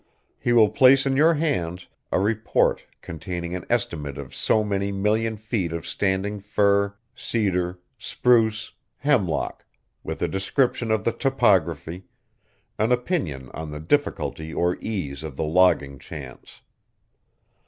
He 0.39 0.51
will 0.51 0.71
place 0.71 1.05
in 1.05 1.15
your 1.15 1.35
hands 1.35 1.85
a 2.11 2.19
report 2.19 2.83
containing 3.03 3.53
an 3.53 3.67
estimate 3.69 4.17
of 4.17 4.33
so 4.33 4.63
many 4.63 4.91
million 4.91 5.37
feet 5.37 5.71
of 5.71 5.85
standing 5.85 6.39
fir, 6.39 6.95
cedar, 7.13 7.79
spruce, 7.99 8.71
hemlock, 8.97 9.63
with 10.03 10.19
a 10.23 10.27
description 10.27 10.89
of 10.89 11.03
the 11.03 11.11
topography, 11.13 12.05
an 12.79 12.91
opinion 12.91 13.51
on 13.53 13.69
the 13.69 13.79
difficulty 13.79 14.51
or 14.51 14.75
ease 14.81 15.21
of 15.21 15.35
the 15.37 15.43
logging 15.45 15.99
chance. 15.99 16.61